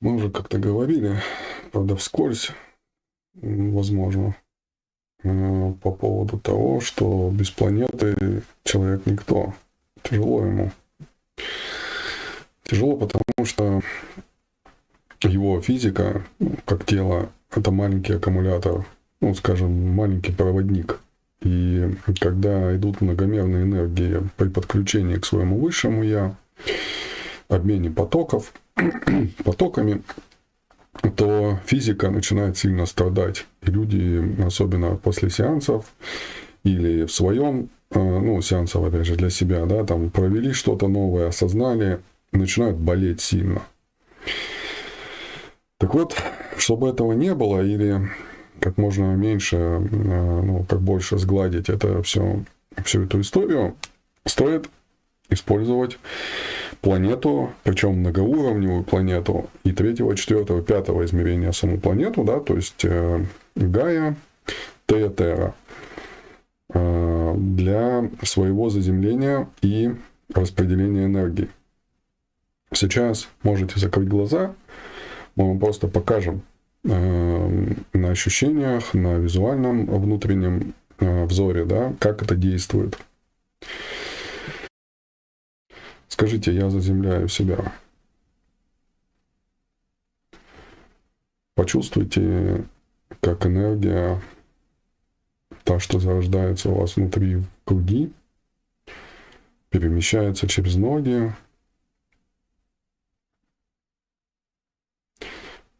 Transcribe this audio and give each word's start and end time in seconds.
Мы 0.00 0.14
уже 0.14 0.30
как-то 0.30 0.58
говорили, 0.58 1.20
правда, 1.72 1.94
вскользь, 1.94 2.52
возможно, 3.34 4.34
э, 5.22 5.72
по 5.82 5.92
поводу 5.92 6.38
того, 6.38 6.80
что 6.80 7.30
без 7.30 7.50
планеты 7.50 8.42
человек 8.64 9.04
никто. 9.04 9.52
Тяжело 10.02 10.46
ему. 10.46 10.72
Тяжело, 12.64 12.96
потому 12.96 13.44
что 13.44 13.82
его 15.22 15.60
физика, 15.60 16.24
как 16.64 16.86
тело, 16.86 17.30
это 17.54 17.70
маленький 17.70 18.14
аккумулятор, 18.14 18.86
ну, 19.20 19.34
скажем, 19.34 19.94
маленький 19.94 20.32
проводник. 20.32 21.00
И 21.42 21.94
когда 22.20 22.74
идут 22.74 23.02
многомерные 23.02 23.64
энергии 23.64 24.22
при 24.38 24.48
подключении 24.48 25.16
к 25.16 25.26
своему 25.26 25.58
высшему 25.58 26.02
я, 26.02 26.36
обмене 27.50 27.90
потоков, 27.90 28.52
потоками, 29.44 30.02
то 31.16 31.58
физика 31.66 32.10
начинает 32.10 32.56
сильно 32.56 32.86
страдать. 32.86 33.46
И 33.62 33.70
люди, 33.70 34.42
особенно 34.42 34.96
после 34.96 35.30
сеансов 35.30 35.86
или 36.64 37.04
в 37.04 37.12
своем, 37.12 37.68
э, 37.90 37.98
ну, 37.98 38.40
сеансов, 38.42 38.84
опять 38.84 39.06
же, 39.06 39.16
для 39.16 39.30
себя, 39.30 39.64
да, 39.66 39.84
там 39.84 40.10
провели 40.10 40.52
что-то 40.52 40.88
новое, 40.88 41.28
осознали, 41.28 42.00
начинают 42.32 42.76
болеть 42.76 43.20
сильно. 43.20 43.62
Так 45.78 45.94
вот, 45.94 46.16
чтобы 46.58 46.88
этого 46.88 47.12
не 47.12 47.34
было, 47.34 47.62
или 47.62 48.10
как 48.60 48.76
можно 48.76 49.14
меньше, 49.16 49.56
э, 49.56 49.78
ну, 49.80 50.64
как 50.68 50.80
больше 50.80 51.18
сгладить 51.18 51.68
это 51.70 52.02
все, 52.02 52.44
всю 52.84 53.04
эту 53.04 53.20
историю, 53.20 53.74
стоит 54.26 54.68
использовать 55.30 55.98
планету, 56.80 57.52
причем 57.62 57.98
многоуровневую 57.98 58.84
планету, 58.84 59.48
и 59.64 59.72
третьего, 59.72 60.16
четвертого, 60.16 60.62
пятого 60.62 61.04
измерения 61.04 61.52
саму 61.52 61.78
планету, 61.78 62.24
да, 62.24 62.40
то 62.40 62.56
есть 62.56 62.84
э, 62.84 63.24
Гая, 63.54 64.16
Теотера, 64.86 65.54
э, 66.72 67.34
для 67.36 68.10
своего 68.22 68.70
заземления 68.70 69.48
и 69.62 69.94
распределения 70.34 71.04
энергии. 71.04 71.48
Сейчас 72.72 73.28
можете 73.42 73.78
закрыть 73.78 74.08
глаза, 74.08 74.54
мы 75.36 75.48
вам 75.48 75.58
просто 75.58 75.88
покажем 75.88 76.42
э, 76.84 77.68
на 77.92 78.10
ощущениях, 78.10 78.94
на 78.94 79.18
визуальном 79.18 79.86
внутреннем 79.86 80.74
э, 80.98 81.24
взоре, 81.24 81.64
да, 81.64 81.92
как 81.98 82.22
это 82.22 82.36
действует. 82.36 82.98
Скажите, 86.10 86.52
я 86.52 86.68
заземляю 86.68 87.28
себя. 87.28 87.72
Почувствуйте, 91.54 92.66
как 93.20 93.46
энергия, 93.46 94.20
та, 95.64 95.80
что 95.80 95.98
зарождается 95.98 96.68
у 96.68 96.74
вас 96.74 96.96
внутри 96.96 97.36
в 97.36 97.46
груди, 97.64 98.12
перемещается 99.70 100.46
через 100.46 100.76
ноги, 100.76 101.32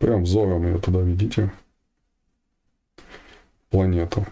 Прям 0.00 0.22
взором 0.22 0.66
ее 0.66 0.78
туда 0.78 1.02
видите. 1.02 1.52
Планету. 3.68 4.26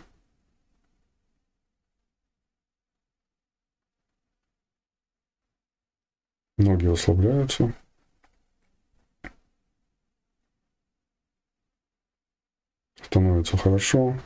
Ноги 6.59 6.87
расслабляются. 6.87 7.73
Становится 13.01 13.57
хорошо. 13.57 14.19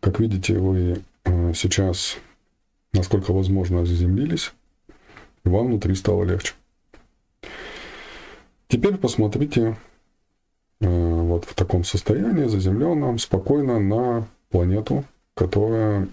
Как 0.00 0.18
видите, 0.18 0.58
вы 0.58 1.04
э, 1.24 1.52
сейчас, 1.54 2.16
насколько 2.94 3.32
возможно, 3.32 3.84
заземлились, 3.84 4.52
вам 5.44 5.66
внутри 5.66 5.94
стало 5.94 6.24
легче. 6.24 6.54
Теперь 8.68 8.96
посмотрите 8.96 9.76
э, 10.80 10.86
вот 10.88 11.44
в 11.44 11.54
таком 11.54 11.84
состоянии, 11.84 12.48
заземленном, 12.48 13.18
спокойно 13.18 13.78
на 13.78 14.26
планету, 14.48 15.04
которая, 15.34 16.08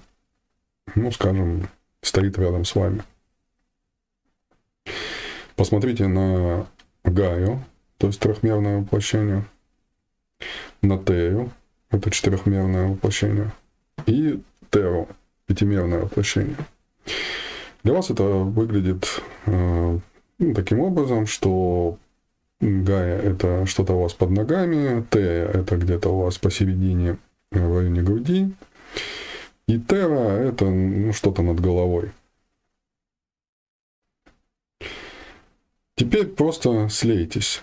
ну, 0.96 1.12
скажем, 1.12 1.70
стоит 2.02 2.38
рядом 2.38 2.66
с 2.66 2.76
вами. 2.76 3.04
Посмотрите 5.60 6.08
на 6.08 6.68
Гаю, 7.04 7.62
то 7.98 8.08
есть 8.08 8.22
трехмерное 8.22 8.80
воплощение, 8.80 9.44
на 10.82 10.98
Тею, 10.98 11.52
это 11.92 12.10
четырехмерное 12.10 12.88
воплощение, 12.88 13.52
и 14.06 14.42
Теру, 14.72 15.10
пятимерное 15.48 16.04
воплощение. 16.04 16.56
Для 17.84 17.92
вас 17.92 18.10
это 18.10 18.24
выглядит 18.24 19.22
э, 19.48 20.00
ну, 20.40 20.54
таким 20.54 20.80
образом, 20.80 21.28
что 21.28 21.98
Гая– 22.62 23.20
это 23.22 23.66
что-то 23.66 23.96
у 23.96 24.04
вас 24.04 24.14
под 24.14 24.30
ногами, 24.30 25.06
Тея– 25.12 25.46
это 25.54 25.76
где-то 25.76 26.08
у 26.08 26.22
вас 26.22 26.38
посередине 26.38 27.18
э, 27.52 27.68
в 27.68 27.78
районе 27.78 28.02
груди, 28.02 28.50
и 29.68 29.78
Тера– 29.78 30.20
это 30.40 30.64
ну, 30.70 31.12
что-то 31.12 31.42
над 31.42 31.60
головой. 31.60 32.12
Теперь 36.00 36.28
просто 36.28 36.88
слейтесь 36.88 37.62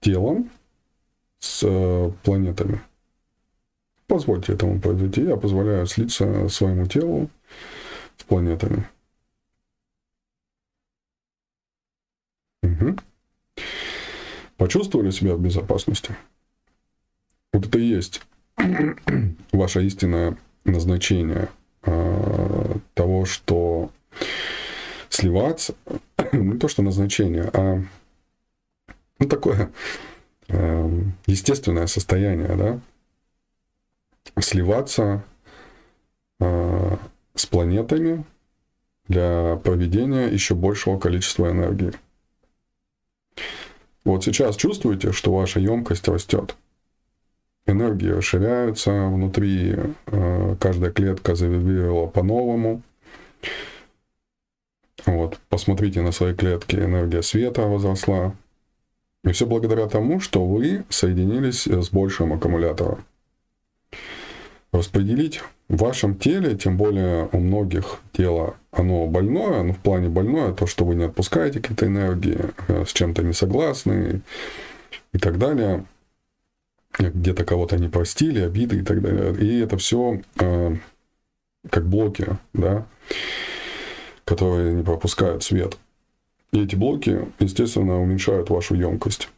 телом 0.00 0.50
с 1.40 1.62
э, 1.62 2.10
планетами. 2.22 2.80
Позвольте 4.06 4.54
этому 4.54 4.80
произойти. 4.80 5.20
Я 5.20 5.36
позволяю 5.36 5.84
слиться 5.86 6.48
своему 6.48 6.86
телу 6.86 7.28
с 8.16 8.24
планетами. 8.24 8.88
Угу. 12.62 12.96
Почувствовали 14.56 15.10
себя 15.10 15.34
в 15.34 15.40
безопасности? 15.42 16.16
Вот 17.52 17.66
это 17.66 17.78
и 17.78 17.88
есть 17.88 18.22
ваше 19.52 19.84
истинное 19.84 20.38
назначение 20.64 21.50
э, 21.82 22.74
того, 22.94 23.26
что 23.26 23.90
сливаться, 25.12 25.74
не 26.32 26.58
то 26.58 26.68
что 26.68 26.82
назначение, 26.82 27.50
а 27.52 27.82
ну, 29.18 29.28
такое 29.28 29.70
э, 30.48 31.00
естественное 31.26 31.86
состояние, 31.86 32.56
да, 32.56 32.80
сливаться 34.40 35.22
э, 36.40 36.96
с 37.34 37.46
планетами 37.46 38.24
для 39.08 39.60
проведения 39.62 40.28
еще 40.28 40.54
большего 40.54 40.98
количества 40.98 41.50
энергии. 41.50 41.92
Вот 44.04 44.24
сейчас 44.24 44.56
чувствуете, 44.56 45.12
что 45.12 45.34
ваша 45.34 45.60
емкость 45.60 46.08
растет. 46.08 46.56
Энергии 47.66 48.08
расширяются, 48.08 48.90
внутри 49.08 49.76
э, 50.06 50.56
каждая 50.58 50.90
клетка 50.90 51.34
завибрировала 51.34 52.06
по-новому. 52.06 52.82
Вот, 55.06 55.38
посмотрите 55.48 56.02
на 56.02 56.12
свои 56.12 56.34
клетки, 56.34 56.76
энергия 56.76 57.22
света 57.22 57.62
возросла. 57.62 58.34
И 59.24 59.32
все 59.32 59.46
благодаря 59.46 59.86
тому, 59.88 60.20
что 60.20 60.44
вы 60.44 60.84
соединились 60.88 61.66
с 61.66 61.90
большим 61.90 62.32
аккумулятором. 62.32 63.04
Распределить 64.72 65.42
в 65.68 65.76
вашем 65.76 66.16
теле, 66.16 66.56
тем 66.56 66.76
более 66.76 67.28
у 67.32 67.38
многих 67.38 68.00
тело, 68.12 68.56
оно 68.70 69.06
больное, 69.06 69.62
ну 69.62 69.72
в 69.72 69.78
плане 69.78 70.08
больное, 70.08 70.52
то, 70.52 70.66
что 70.66 70.84
вы 70.84 70.94
не 70.94 71.04
отпускаете 71.04 71.60
какие-то 71.60 71.86
энергии, 71.86 72.38
э, 72.68 72.84
с 72.86 72.92
чем-то 72.92 73.22
не 73.22 73.32
согласны 73.32 74.22
и 75.12 75.18
так 75.18 75.38
далее, 75.38 75.84
где-то 76.98 77.44
кого-то 77.44 77.76
не 77.76 77.88
простили, 77.88 78.40
обиды 78.40 78.78
и 78.78 78.82
так 78.82 79.02
далее. 79.02 79.34
И 79.38 79.60
это 79.60 79.76
все 79.76 80.20
э, 80.40 80.76
как 81.68 81.86
блоки, 81.86 82.26
да, 82.52 82.86
которые 84.32 84.72
не 84.72 84.82
пропускают 84.82 85.42
свет. 85.42 85.76
И 86.54 86.62
эти 86.62 86.74
блоки, 86.74 87.28
естественно, 87.38 88.00
уменьшают 88.00 88.48
вашу 88.48 88.74
емкость. 88.74 89.28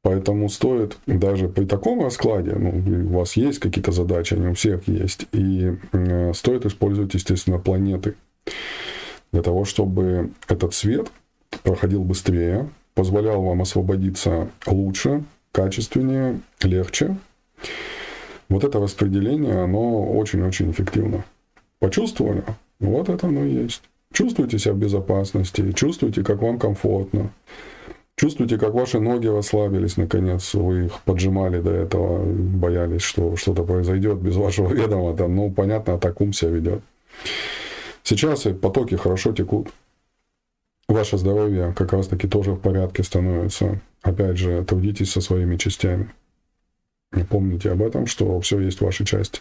Поэтому 0.00 0.48
стоит 0.48 0.96
даже 1.04 1.48
при 1.48 1.66
таком 1.66 2.02
раскладе, 2.02 2.52
ну, 2.52 2.82
у 3.10 3.18
вас 3.18 3.36
есть 3.36 3.58
какие-то 3.58 3.92
задачи, 3.92 4.32
они 4.32 4.46
у 4.46 4.54
всех 4.54 4.88
есть, 4.88 5.26
и 5.32 5.76
э, 5.92 6.32
стоит 6.32 6.64
использовать, 6.64 7.12
естественно, 7.12 7.58
планеты 7.58 8.14
для 9.32 9.42
того, 9.42 9.66
чтобы 9.66 10.30
этот 10.48 10.72
свет 10.72 11.12
проходил 11.62 12.02
быстрее, 12.02 12.70
позволял 12.94 13.42
вам 13.42 13.60
освободиться 13.60 14.48
лучше, 14.66 15.24
качественнее, 15.52 16.40
легче. 16.62 17.18
Вот 18.48 18.64
это 18.64 18.80
распределение, 18.80 19.62
оно 19.62 20.10
очень-очень 20.16 20.70
эффективно. 20.70 21.22
Почувствовали? 21.80 22.44
Вот 22.78 23.10
это 23.10 23.26
оно 23.26 23.44
и 23.44 23.52
есть. 23.52 23.82
Чувствуете 24.12 24.58
себя 24.58 24.74
в 24.74 24.78
безопасности, 24.78 25.72
чувствуете, 25.72 26.24
как 26.24 26.42
вам 26.42 26.58
комфортно. 26.58 27.32
Чувствуете, 28.16 28.58
как 28.58 28.74
ваши 28.74 29.00
ноги 29.00 29.28
расслабились, 29.28 29.96
наконец, 29.96 30.52
вы 30.52 30.86
их 30.86 31.00
поджимали 31.04 31.60
до 31.60 31.70
этого, 31.70 32.22
боялись, 32.22 33.02
что 33.02 33.36
что-то 33.36 33.64
произойдет 33.64 34.18
без 34.18 34.36
вашего 34.36 34.68
ведома, 34.74 35.16
там, 35.16 35.34
ну, 35.34 35.50
понятно, 35.50 35.98
так 35.98 36.20
ум 36.20 36.32
себя 36.32 36.50
ведет. 36.50 36.82
Сейчас 38.02 38.42
потоки 38.60 38.96
хорошо 38.96 39.32
текут. 39.32 39.68
Ваше 40.88 41.16
здоровье 41.18 41.72
как 41.76 41.92
раз-таки 41.92 42.26
тоже 42.26 42.52
в 42.52 42.60
порядке 42.60 43.04
становится. 43.04 43.80
Опять 44.02 44.38
же, 44.38 44.64
трудитесь 44.64 45.12
со 45.12 45.20
своими 45.20 45.56
частями. 45.56 46.10
И 47.16 47.22
помните 47.22 47.70
об 47.70 47.82
этом, 47.82 48.06
что 48.06 48.40
все 48.40 48.58
есть 48.58 48.78
в 48.78 48.84
вашей 48.84 49.06
части. 49.06 49.40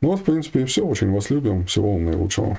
Ну 0.00 0.10
вот, 0.10 0.20
в 0.20 0.24
принципе, 0.24 0.62
и 0.62 0.64
все. 0.64 0.86
Очень 0.86 1.10
вас 1.12 1.30
любим. 1.30 1.66
Всего 1.66 1.94
вам 1.94 2.04
наилучшего. 2.04 2.58